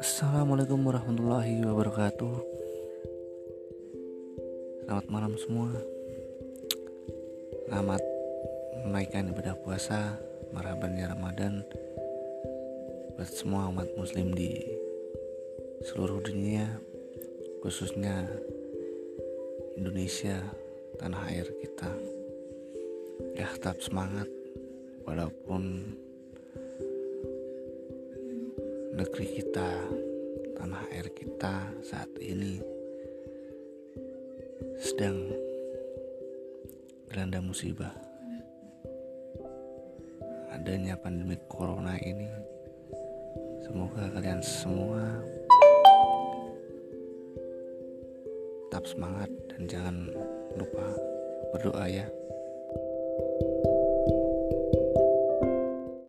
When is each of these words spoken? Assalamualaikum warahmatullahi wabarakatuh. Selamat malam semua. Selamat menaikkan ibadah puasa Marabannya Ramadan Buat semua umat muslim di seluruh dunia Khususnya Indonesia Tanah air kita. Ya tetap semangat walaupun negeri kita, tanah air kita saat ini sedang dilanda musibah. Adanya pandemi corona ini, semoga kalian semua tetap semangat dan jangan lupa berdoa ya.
Assalamualaikum 0.00 0.82
warahmatullahi 0.82 1.62
wabarakatuh. 1.62 2.34
Selamat 4.82 5.06
malam 5.06 5.38
semua. 5.38 5.70
Selamat 7.70 8.02
menaikkan 8.88 9.30
ibadah 9.30 9.54
puasa 9.62 10.18
Marabannya 10.50 11.10
Ramadan 11.10 11.62
Buat 13.14 13.30
semua 13.30 13.70
umat 13.70 13.86
muslim 13.94 14.34
di 14.34 14.58
seluruh 15.86 16.22
dunia 16.22 16.66
Khususnya 17.62 18.26
Indonesia 19.78 20.42
Tanah 20.98 21.22
air 21.30 21.46
kita. 21.62 21.90
Ya 23.34 23.50
tetap 23.50 23.78
semangat 23.82 24.26
walaupun 25.04 25.94
negeri 28.94 29.42
kita, 29.42 29.70
tanah 30.54 30.86
air 30.94 31.10
kita 31.10 31.66
saat 31.82 32.06
ini 32.22 32.62
sedang 34.78 35.18
dilanda 37.10 37.42
musibah. 37.42 37.90
Adanya 40.54 40.94
pandemi 40.94 41.34
corona 41.50 41.98
ini, 41.98 42.30
semoga 43.66 44.14
kalian 44.14 44.38
semua 44.38 45.02
tetap 48.70 48.86
semangat 48.86 49.30
dan 49.50 49.62
jangan 49.66 49.96
lupa 50.54 50.86
berdoa 51.50 51.90
ya. 51.90 52.06